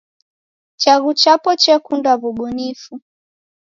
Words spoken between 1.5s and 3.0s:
chekunda w'ubunifu.